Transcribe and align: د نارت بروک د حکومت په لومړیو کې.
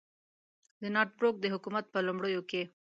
د 0.81 0.83
نارت 0.93 1.11
بروک 1.17 1.35
د 1.41 1.45
حکومت 1.53 1.85
په 1.93 1.99
لومړیو 2.07 2.41
کې. 2.49 2.61